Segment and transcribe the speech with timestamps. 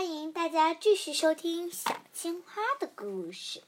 [0.00, 3.62] 欢迎大家继续收听小青蛙的故事。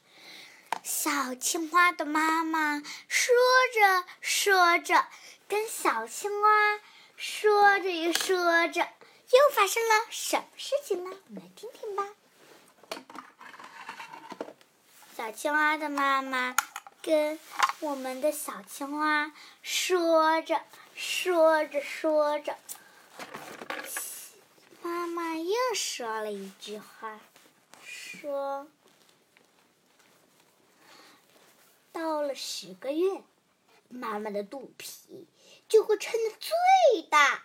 [0.81, 3.35] 小青蛙的妈妈说
[3.71, 5.05] 着说着，
[5.47, 6.79] 跟小青蛙
[7.15, 11.15] 说着又说着，又发生了什么事情呢？
[11.27, 12.09] 我们来听听吧。
[15.15, 16.55] 小青蛙的妈妈
[17.03, 17.39] 跟
[17.79, 19.31] 我们的小青蛙
[19.61, 20.63] 说着
[20.95, 22.57] 说着说着。
[24.83, 27.17] 妈妈又说了一句话，
[27.85, 28.67] 说
[31.93, 33.23] ：“到了十个月，
[33.87, 35.25] 妈妈的肚皮
[35.69, 37.43] 就会撑得最大。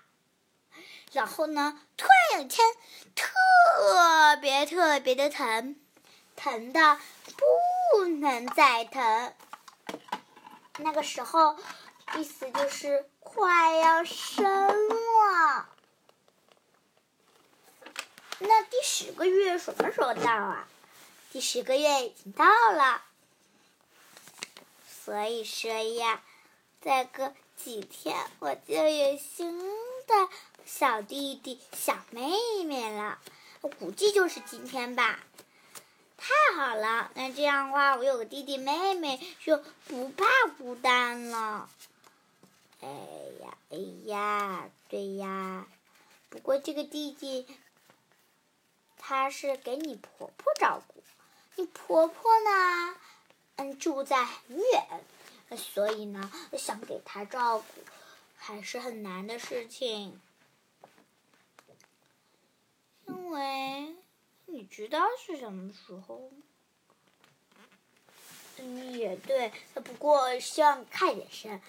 [1.13, 2.67] 然后呢，突然有一天，
[3.15, 5.77] 特别特别的疼，
[6.35, 6.99] 疼的
[7.95, 9.33] 不能再疼。
[10.79, 11.57] 那个时候，
[12.17, 15.69] 意思就是快要生了。”
[18.41, 20.69] 那第十个月什么时候到啊？
[21.33, 23.03] 第十个月已经到了，
[24.89, 26.23] 所以说呀，
[26.81, 29.59] 再过几天我就有新
[30.07, 30.29] 的
[30.65, 32.31] 小弟弟、小妹
[32.65, 33.19] 妹了。
[33.61, 35.19] 我估计就是今天吧。
[36.17, 40.25] 太好了，那这样的话，我有个弟弟妹妹就不怕
[40.57, 41.69] 孤单了。
[42.81, 42.89] 哎
[43.43, 45.67] 呀，哎呀，对呀。
[46.31, 47.47] 不过这个弟弟。
[48.99, 51.03] 他是给你婆婆照顾，
[51.57, 52.97] 你婆婆呢，
[53.57, 57.65] 嗯，住在很远，所以呢，想给她照顾，
[58.37, 60.21] 还是很难的事情。
[63.07, 63.97] 因为
[64.47, 66.31] 你知道是什么时候？
[68.93, 71.61] 也对，不过希望快点生。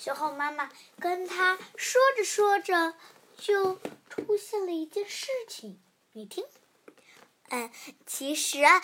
[0.00, 2.94] 之后妈妈跟他说着说着，
[3.38, 3.78] 就
[4.10, 5.80] 出现了一件事情，
[6.12, 6.44] 你听。
[7.54, 7.70] 嗯，
[8.06, 8.82] 其实啊，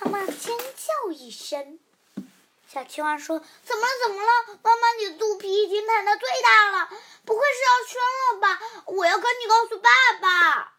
[0.00, 1.78] 妈妈尖叫一声。
[2.66, 3.88] 小青蛙说：“怎么了？
[4.08, 4.58] 怎么了？
[4.60, 6.90] 妈妈，你的肚皮已经疼的最大了，
[7.24, 8.02] 不会是要生
[8.34, 8.60] 了吧？
[8.86, 9.88] 我要跟你告诉爸
[10.20, 10.74] 爸。”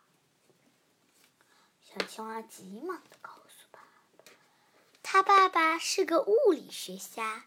[1.90, 4.32] 小青蛙急忙的告诉爸爸
[5.02, 7.46] ：“他爸爸是个物理学家，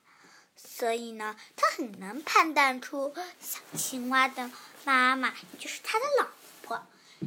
[0.56, 4.50] 所以呢，他很能判断出小青蛙的
[4.84, 6.28] 妈妈就是他的老。”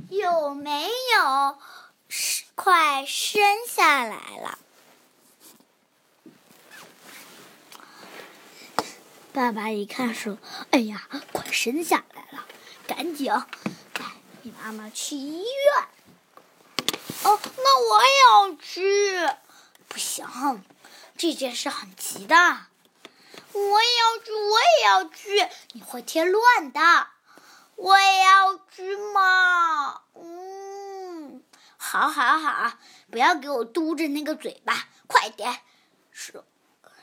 [0.09, 1.57] 有没有
[2.55, 4.59] 快生下来了？
[9.33, 10.37] 爸爸一看说
[10.69, 12.45] ：“哎呀，快生下来了，
[12.85, 13.31] 赶紧
[13.93, 14.05] 带
[14.43, 15.47] 你妈妈去医院。”
[17.25, 19.27] 哦，那我也要去。
[19.87, 20.63] 不行，
[21.17, 22.35] 这件事很急的。
[23.53, 25.47] 我也要去，我也要去。
[25.73, 27.07] 你会添乱的。
[27.75, 31.43] 我也要去嘛，嗯，
[31.77, 32.73] 好，好，好，
[33.11, 35.59] 不要给我嘟着那个嘴巴，快点，
[36.11, 36.43] 实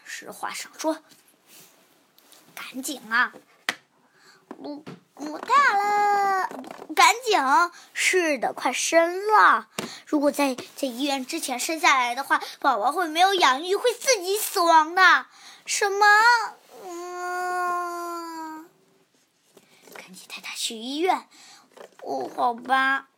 [0.04, 0.96] 实话实说，
[2.54, 3.32] 赶紧啊，
[4.62, 6.48] 不不大了，
[6.94, 7.38] 赶紧，
[7.92, 9.68] 是的，快生了，
[10.06, 15.26] 如果在在医院之前生下来的话，宝宝会没有养育，会自己死亡的，
[15.66, 16.06] 什么？
[20.26, 21.26] 带他去医院，
[22.02, 23.08] 哦，好吧，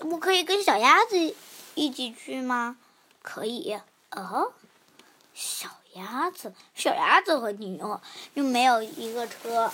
[0.00, 1.34] 我可以跟小鸭子
[1.74, 2.76] 一起去吗？
[3.22, 3.80] 可以，
[4.10, 4.52] 哦，
[5.32, 8.02] 小鸭子，小鸭子和你又
[8.34, 9.72] 又没有一个车。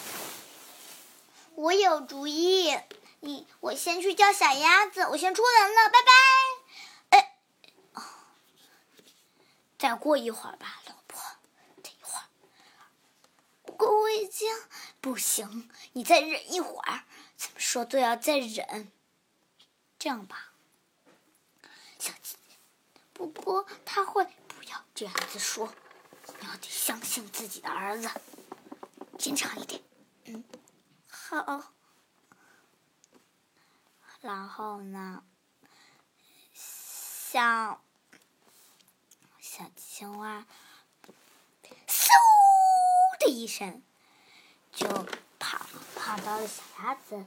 [1.57, 2.79] 我有主意，
[3.19, 6.13] 你我先去叫小鸭子，我先出门了，拜拜。
[7.19, 7.37] 哎，
[9.81, 10.81] 再过一会儿吧，
[13.91, 14.49] 我已经。
[15.01, 17.05] 不行，你再忍一会儿。
[17.37, 18.93] 怎么说都要再忍。
[19.99, 20.53] 这样吧，
[21.99, 22.37] 小鸡。
[23.13, 25.73] 不过他会不要这样子说，
[26.41, 28.11] 你要得相信自己的儿子，
[29.19, 29.83] 坚强一点。
[30.25, 30.45] 嗯，
[31.09, 31.73] 好。
[34.21, 35.25] 然后呢，
[36.53, 37.83] 像
[39.41, 40.47] 小青蛙，
[43.25, 43.83] 的一声。
[44.73, 44.89] 就
[45.39, 47.25] 跑跑到了小鸭子，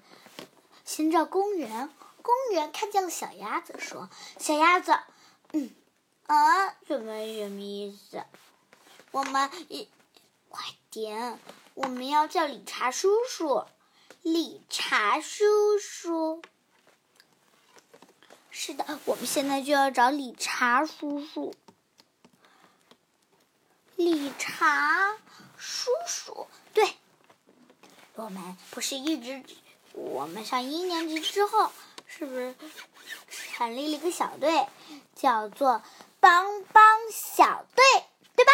[0.83, 1.89] 寻找公园。
[2.23, 4.09] 公园看见了小鸭子，说
[4.39, 4.97] ：“小鸭子，
[5.51, 5.69] 嗯，
[6.25, 8.23] 啊，什么什么意思？
[9.11, 9.87] 我们一
[10.49, 11.39] 快点，
[11.75, 13.65] 我们要叫理查叔叔。
[14.23, 16.41] 理查叔叔，
[18.49, 21.53] 是的，我们现在就要找理查叔叔。
[23.95, 25.15] 理查
[25.65, 26.95] 叔叔，对。”
[28.13, 29.43] 我们不是一直，
[29.93, 31.71] 我们上一年级之后
[32.05, 32.55] 是不是
[33.27, 34.67] 成立了一个小队，
[35.15, 35.81] 叫做
[36.19, 37.83] 帮帮小队，
[38.35, 38.51] 对吧？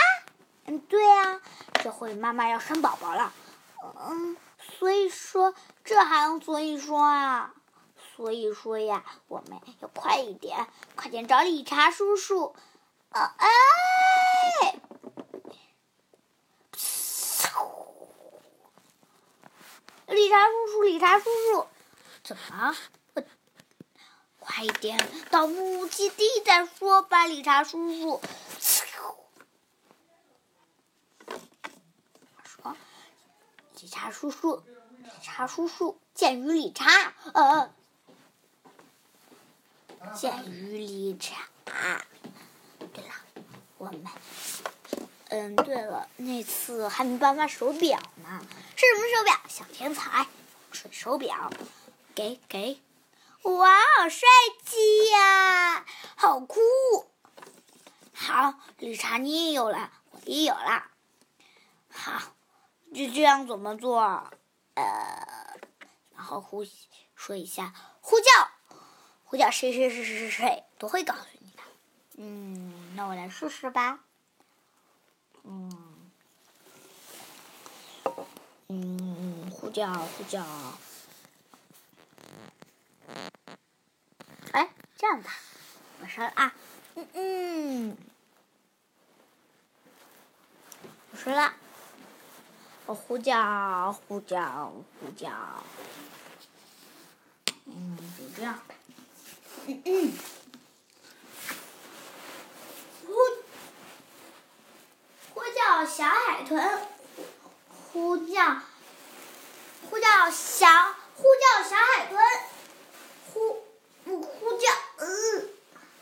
[0.66, 1.42] 嗯，对呀。
[1.74, 3.34] 这回妈妈要生宝宝了，
[4.08, 4.38] 嗯，
[4.80, 5.54] 所以说
[5.84, 7.54] 这还用所以说啊？
[8.16, 12.56] 所以说呀，我们要快一点，快点找理查叔叔。
[13.10, 14.80] 啊哎！
[20.12, 21.68] 理查叔叔，理查叔叔，
[22.24, 22.76] 怎么？
[24.40, 25.00] 快点
[25.30, 28.22] 到木基地再说吧，理查叔叔。
[32.44, 32.76] 说，
[33.80, 37.72] 理查叔叔，理查叔叔，鉴于理查，呃。
[40.14, 41.48] 鉴于理查，
[42.94, 43.14] 对了，
[43.78, 44.06] 我们，
[45.32, 48.46] 嗯，对了，那次还没颁发手表呢，
[48.76, 49.40] 是什么手表？
[49.48, 50.28] 小天才，
[50.74, 51.50] 水手表，
[52.14, 52.82] 给给，
[53.44, 54.28] 哇，好帅
[54.66, 55.86] 气呀，
[56.18, 56.60] 好酷！
[58.14, 60.84] 好，绿茶你也有了，我也有了，
[61.90, 62.22] 好，
[62.94, 64.02] 就这样怎么做？
[64.74, 65.58] 呃，
[66.14, 66.66] 然后呼
[67.16, 68.26] 说一下，呼叫。
[69.24, 71.64] 呼叫谁谁谁谁谁谁都会告诉你的。
[72.18, 74.02] 嗯，那我来试试吧。
[75.44, 76.12] 嗯，
[78.68, 80.44] 嗯，呼叫呼叫。
[84.52, 85.32] 哎，这样吧，
[86.02, 86.54] 我说啊，
[86.96, 87.98] 嗯嗯，
[91.12, 91.54] 我说了，
[92.86, 95.30] 我呼叫呼叫呼叫。
[97.66, 98.60] 嗯，就这样。
[99.68, 100.12] 嗯，嗯
[105.34, 106.82] 呼叫小海豚，
[107.70, 108.62] 呼叫
[109.90, 110.68] 呼叫小
[111.16, 112.20] 呼叫小海豚，
[113.32, 113.64] 呼
[114.04, 114.68] 不呼叫？
[114.98, 115.06] 呃，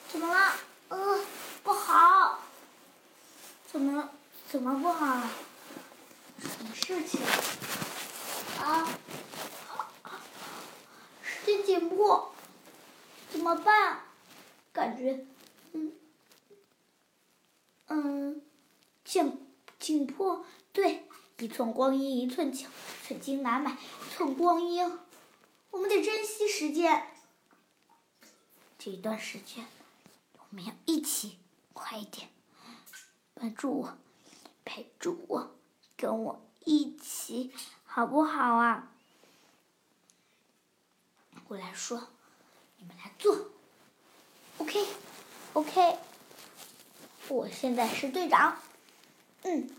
[0.08, 0.56] 怎么了？
[0.88, 1.20] 呃，
[1.64, 2.40] 不好，
[3.72, 4.10] 怎么
[4.50, 5.22] 怎么不好？
[6.42, 7.22] 什么事情？
[8.62, 8.88] 啊，
[11.22, 12.34] 时间紧迫。
[13.32, 14.00] 怎么办？
[14.74, 15.24] 感觉，
[15.74, 15.94] 嗯，
[17.88, 18.42] 嗯，
[19.10, 19.42] 紧
[19.80, 20.46] 紧迫。
[20.72, 21.08] 对，
[21.40, 22.68] 一寸光阴一寸金，
[23.04, 23.76] 寸金难买
[24.16, 25.00] 寸光阴。
[25.72, 27.08] 我们得珍惜时间。
[28.78, 29.66] 这一段时间，
[30.38, 31.40] 我们要一起
[31.74, 32.30] 快一点，
[33.34, 33.98] 帮助我，
[34.64, 35.56] 陪住我，
[35.98, 37.52] 跟我一起，
[37.86, 38.92] 好不好啊？
[41.48, 42.10] 我来说。
[42.78, 43.50] 你们来做
[44.60, 45.98] ，OK，OK，
[47.28, 48.58] 我现在是队长，
[49.44, 49.70] 嗯，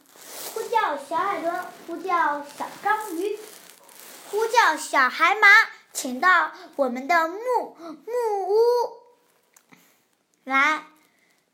[0.55, 3.39] 呼叫小海豚，呼叫小章鱼，
[4.31, 5.49] 呼叫小海马，
[5.93, 8.55] 请到我们的木木屋。
[10.45, 10.87] 来，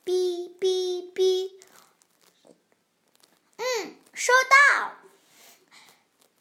[0.04, 1.52] 哔哔哔，
[3.56, 4.32] 嗯，收
[4.78, 4.92] 到，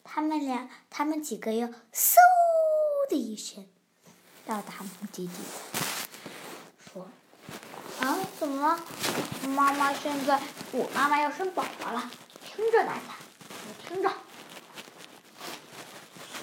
[0.04, 2.14] 他们俩，他们几个又嗖
[3.10, 3.66] 的一声。
[4.46, 5.32] 到达目的地，：“，
[8.38, 8.78] 怎么了？
[9.48, 10.40] 妈妈现在，
[10.72, 12.10] 我妈妈要生宝宝了，
[12.44, 13.00] 听着大家，
[13.66, 14.12] 你听着。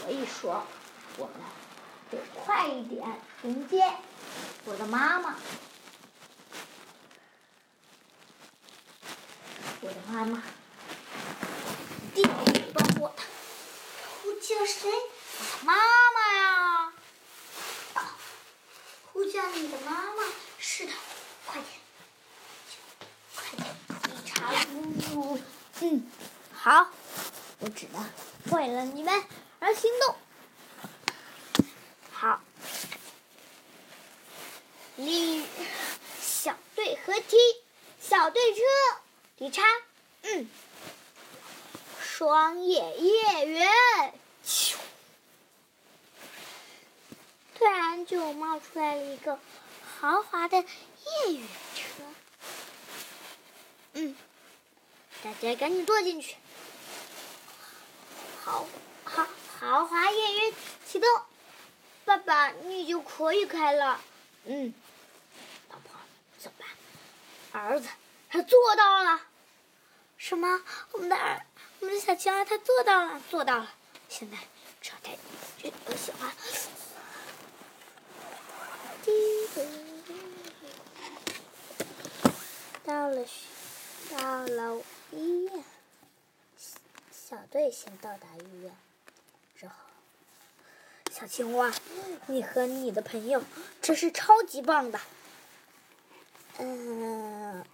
[0.02, 0.64] 所以说，
[1.18, 1.36] 我们
[2.10, 3.08] 得快一点
[3.44, 3.84] 迎接
[4.66, 5.36] 我的妈妈。
[9.82, 10.42] 我的妈妈，
[12.16, 13.22] 弟弟帮我的，
[14.22, 14.90] 呼叫谁？
[15.40, 16.94] 我的妈妈呀！”
[19.14, 20.24] 呼叫你的妈妈，
[20.58, 20.92] 是的，
[21.46, 21.68] 快点，
[23.36, 23.68] 快点，
[24.10, 24.66] 理查叔
[25.02, 25.40] 叔，
[25.82, 26.04] 嗯，
[26.64, 26.88] 好，
[27.60, 28.10] 我只能
[28.58, 29.22] 为了你们
[29.60, 30.16] 而行动。
[32.10, 32.40] 好，
[34.96, 35.46] 理
[36.22, 37.36] 小队合体，
[38.00, 38.62] 小队车，
[39.40, 39.62] 理查，
[40.22, 40.48] 嗯，
[42.02, 43.70] 双叶叶缘。
[47.56, 49.38] 突然就冒出来了一个
[50.00, 52.04] 豪华的夜月车，
[53.96, 54.16] 嗯，
[55.24, 56.36] 大家赶紧坐进去。
[58.44, 58.68] 豪
[59.06, 59.26] 豪
[59.58, 60.54] 豪华夜月
[60.86, 61.08] 启动，
[62.04, 64.02] 爸爸你就可以开了。
[64.44, 64.74] 嗯，
[65.70, 65.98] 老婆
[66.38, 66.66] 走吧？
[67.54, 67.88] 儿子
[68.30, 69.22] 他做到了，
[70.18, 70.62] 什么？
[70.92, 71.46] 我们的儿，
[71.80, 73.74] 我们的小青蛙他做到了，做到了。
[74.10, 74.38] 现在
[74.82, 75.18] 只要带
[75.62, 76.34] 这个小花。
[82.84, 83.26] 到了，
[84.18, 84.82] 到了
[85.14, 85.64] 医院。
[87.12, 88.76] 小队先到达医院，
[89.56, 89.74] 之后，
[91.12, 91.74] 小青蛙，
[92.28, 93.42] 你和你的朋友
[93.82, 95.00] 真是超级棒的。
[96.60, 97.66] 嗯，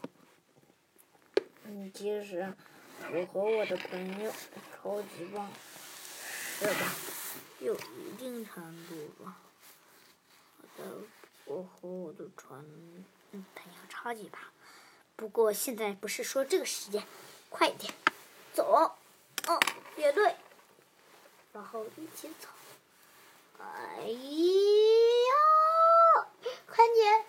[1.63, 2.53] 嗯，其实
[3.12, 4.31] 我和我的朋友
[4.81, 5.50] 超级棒，
[6.60, 6.96] 是吧？
[7.60, 9.38] 有一定程度吧。
[10.62, 11.01] 我的，
[11.46, 12.63] 我和我的船
[13.31, 14.39] 朋友超级棒。
[15.19, 17.03] 不过现在不是说这个时间，
[17.49, 17.93] 快一点，
[18.53, 18.71] 走。
[18.71, 19.59] 哦，
[19.97, 20.33] 乐队，
[21.51, 22.47] 然后一起走。
[23.59, 23.65] 哎
[25.27, 25.33] 呀，
[26.65, 27.25] 快点，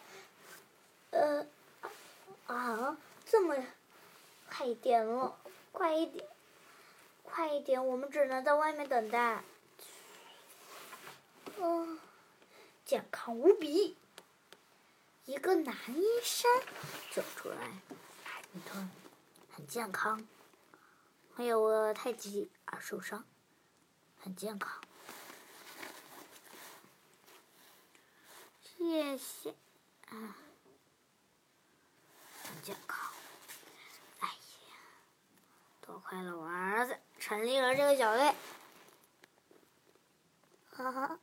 [1.11, 1.47] 呃，
[2.47, 3.57] 啊，这么
[4.49, 5.37] 快一点了，
[5.73, 6.25] 快一点，
[7.25, 9.43] 快一点，我们只能在外面等待。
[11.59, 11.99] 嗯，
[12.87, 13.97] 健康无比。
[15.31, 16.51] 一个男医生
[17.13, 17.57] 走出来，
[18.51, 18.91] 你看，
[19.55, 20.27] 很健康。
[21.37, 23.25] 没有太极而受伤，
[24.19, 24.83] 很健康。
[28.61, 29.55] 谢谢，
[30.09, 30.35] 啊，
[32.43, 33.13] 很健康。
[34.19, 34.75] 哎呀，
[35.81, 38.35] 多亏了我儿子成立了这个小队。
[40.73, 41.21] 哈哈，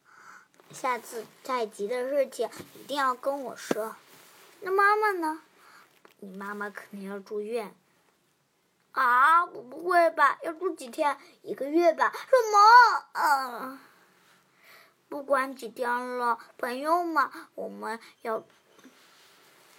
[0.71, 3.95] 下次再急的事情一定要跟我说。
[4.61, 5.41] 那妈妈呢？
[6.19, 7.75] 你妈妈肯定要住院。
[8.91, 10.39] 啊，不不会吧？
[10.41, 11.17] 要住几天？
[11.43, 12.11] 一个月吧？
[12.11, 13.05] 什么？
[13.13, 13.79] 嗯，
[15.07, 18.43] 不管几天了，朋友嘛，我们要，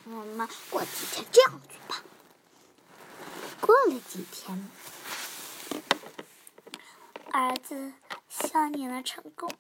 [0.05, 2.03] 我们过几天这样子吧。
[3.61, 4.71] 过了几天，
[7.33, 7.93] 儿子，
[8.29, 9.53] 希望你能成功。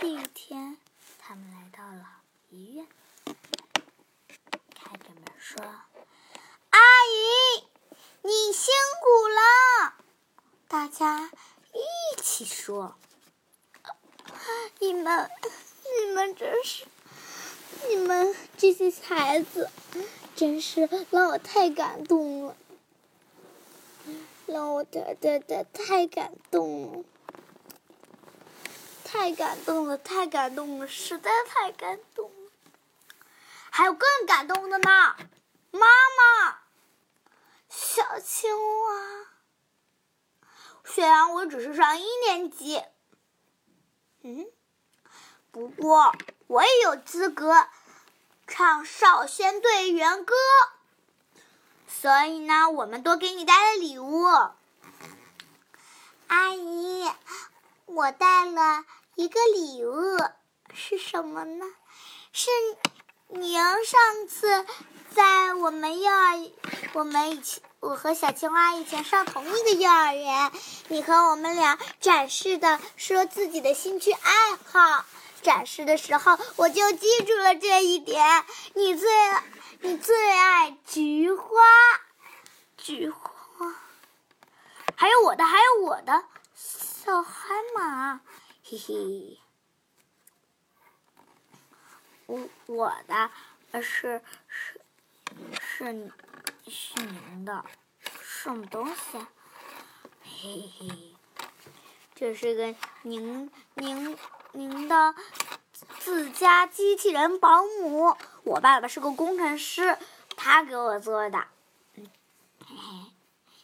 [0.00, 0.76] 这一天，
[1.18, 2.86] 他们来到了医院，
[4.72, 5.60] 开着门说
[6.70, 7.64] ：“阿姨。”
[8.22, 9.94] 你辛苦了，
[10.68, 11.32] 大家
[11.72, 12.94] 一起说。
[14.78, 15.28] 你们，
[15.82, 16.86] 你们真是，
[17.88, 19.68] 你们这些孩子，
[20.36, 22.56] 真是让我太感动了，
[24.46, 27.04] 让我太太太太感动了，
[29.10, 32.52] 太感动了，太感动了，实在太感动了。
[33.70, 35.16] 还有更感动的呢，
[35.70, 36.58] 妈妈。
[37.70, 39.26] 小青蛙，
[40.84, 42.82] 虽然我只是上一年级，
[44.22, 44.46] 嗯，
[45.50, 46.14] 不过
[46.46, 47.66] 我也有资格
[48.46, 50.34] 唱少先队员歌，
[51.86, 54.24] 所以呢，我们多给你带了礼物。
[56.26, 57.10] 阿姨，
[57.88, 60.18] 我带了一个礼物，
[60.74, 61.64] 是什么呢？
[62.32, 62.50] 是
[63.28, 64.66] 您上次
[65.14, 66.50] 在我们幼儿，
[66.92, 67.62] 我们一起。
[67.80, 70.52] 我和小青蛙以前上同一个幼儿园，
[70.88, 75.04] 你和我们俩展示的说自己的兴趣爱好，
[75.42, 78.44] 展示的时候我就记住了这一点。
[78.74, 79.08] 你最
[79.80, 81.46] 你最爱菊花，
[82.76, 83.74] 菊花，
[84.94, 86.24] 还有我的，还有我的
[87.08, 88.20] 小海马，
[88.62, 89.38] 嘿嘿，
[92.26, 93.30] 我我的
[93.80, 94.78] 是是
[95.58, 96.12] 是。
[96.66, 97.64] 是您的
[98.20, 99.18] 什么东西？
[100.22, 101.14] 嘿嘿，
[102.14, 104.18] 这是个您您
[104.52, 105.14] 您的
[106.00, 108.18] 自家机器人保姆。
[108.44, 109.96] 我爸爸是个工程师，
[110.36, 111.38] 他给我做的。
[111.94, 112.04] 嘿
[112.66, 113.12] 嘿，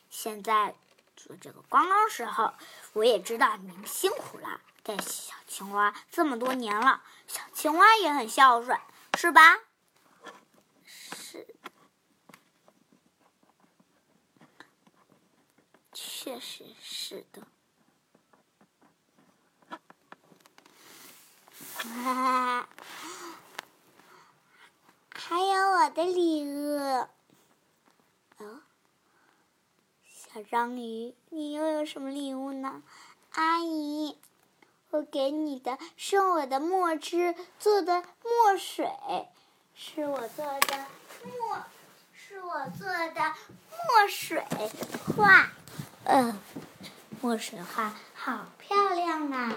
[0.09, 0.75] 现在
[1.41, 2.55] 这个刚刚时候，
[2.93, 8.79] 我也知道您辛苦了，带小青蛙这么多年了，小青蛙也很孝顺，
[9.19, 9.61] 是吧？
[10.85, 11.47] 是
[15.93, 17.47] 确实是的，
[25.15, 27.09] 还有我的礼物。
[28.39, 28.63] 哦，
[30.35, 32.83] 小章鱼，你又有什么礼物呢？
[33.35, 34.19] 阿姨，
[34.91, 38.91] 我给你的是我的墨汁做的墨水，
[39.77, 40.87] 是我做的
[41.23, 41.59] 墨，
[42.13, 43.33] 是我做的
[43.71, 44.45] 墨水
[45.17, 45.51] 画。
[46.03, 46.37] 嗯，
[47.21, 49.55] 墨水画好漂亮啊！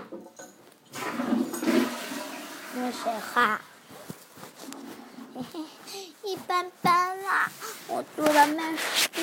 [2.75, 3.62] 墨水画，
[5.34, 7.51] 嘿嘿，一般般啦。
[7.89, 8.48] 我做的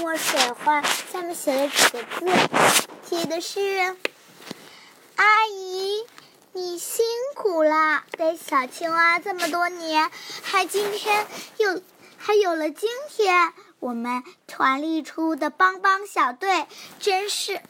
[0.01, 2.27] 墨水画下面写了几个字，
[3.09, 3.97] 写的是
[5.17, 6.07] ：“阿姨，
[6.53, 7.05] 你辛
[7.35, 10.11] 苦啦，带小青蛙这么多年，
[10.43, 11.27] 还今天
[11.59, 11.83] 有
[12.17, 16.67] 还有了今天。”我们团立出的帮帮小队
[17.01, 17.61] 真是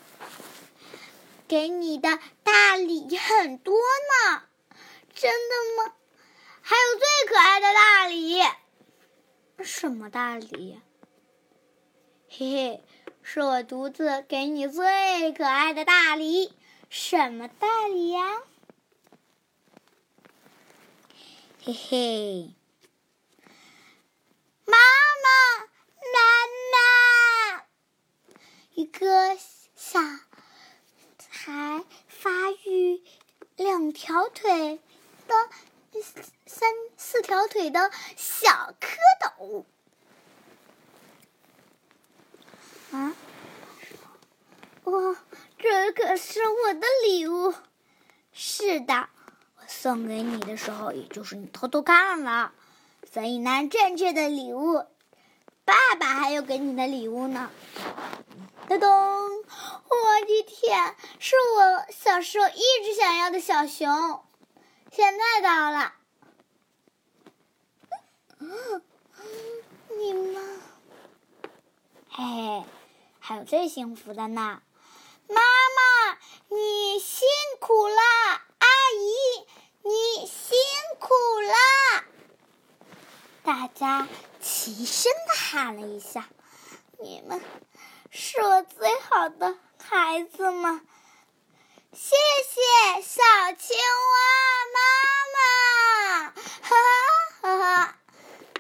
[1.49, 4.43] 给你的大礼很多呢。
[5.13, 5.93] 真的吗？
[6.63, 8.41] 还有最可爱的大礼。
[9.65, 10.81] 什么大礼？
[12.37, 12.83] 嘿嘿，
[13.23, 16.53] 是我独自给你最可爱的大礼。
[16.91, 18.43] 什么大礼呀？
[21.63, 22.51] 嘿嘿，
[24.65, 24.77] 妈
[25.23, 25.61] 妈，
[26.13, 26.19] 妈
[27.61, 27.67] 妈，
[28.75, 29.39] 一个
[29.77, 30.01] 小
[31.17, 33.01] 才发育
[33.55, 34.81] 两条腿
[35.29, 35.35] 的
[36.47, 38.99] 三四条腿的小蝌
[39.39, 39.65] 蚪。
[42.95, 43.13] 啊！
[44.85, 45.17] 哇，
[45.59, 47.53] 这可是我的礼物。
[48.33, 49.09] 是的。
[49.57, 52.53] 我送给你的时候，也就是你偷偷看了，
[53.13, 54.85] 所以呢，正确的礼物，
[55.65, 57.51] 爸爸还有给你的礼物呢。
[58.69, 58.89] 咚咚！
[58.89, 64.23] 我的天，是我小时候一直想要的小熊，
[64.93, 65.95] 现在到了。
[69.99, 70.61] 你们，
[72.11, 72.65] 嘿嘿，
[73.27, 74.61] 还有最幸福的呢，
[75.29, 77.27] 妈妈，你辛
[77.59, 77.97] 苦了，
[78.59, 79.47] 阿姨。
[79.83, 80.59] 你辛
[81.01, 82.05] 苦了！
[83.43, 84.07] 大家
[84.43, 86.29] 齐声的喊了一下
[87.01, 87.41] ：“你们
[88.11, 90.87] 是我最好的孩子们，
[91.95, 92.15] 谢
[92.45, 93.23] 谢小
[93.59, 93.75] 青
[94.13, 94.21] 蛙
[94.75, 94.81] 妈
[95.33, 96.77] 妈！”哈
[97.41, 97.99] 哈哈哈，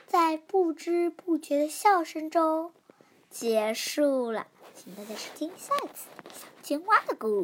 [0.06, 2.72] 在不知不觉的笑声中
[3.28, 4.46] 结束了。
[4.74, 7.42] 请大家收听下一次小青蛙的故事。